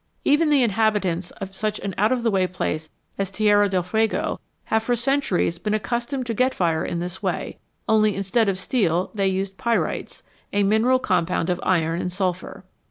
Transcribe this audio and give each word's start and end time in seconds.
Even 0.25 0.49
the 0.49 0.63
inhabitants 0.63 1.29
of 1.29 1.53
such 1.53 1.77
an 1.81 1.93
out 1.95 2.11
of 2.11 2.23
the 2.23 2.31
way 2.31 2.47
place 2.47 2.89
as 3.19 3.29
Tierra 3.29 3.69
del 3.69 3.83
Fuego 3.83 4.39
have 4.63 4.81
for 4.81 4.95
centuries 4.95 5.59
been 5.59 5.75
accustomed 5.75 6.25
to 6.25 6.33
get 6.33 6.55
fire 6.55 6.83
in 6.83 6.97
this 6.97 7.21
way, 7.21 7.59
only 7.87 8.15
instead 8.15 8.49
of 8.49 8.57
steel 8.57 9.11
they 9.13 9.27
used 9.27 9.57
pyrites 9.59 10.23
a 10.51 10.63
mineral 10.63 10.97
compound 10.97 11.51
of 11.51 11.59
iron 11.61 12.01
and 12.01 12.11
sulphur. 12.11 12.65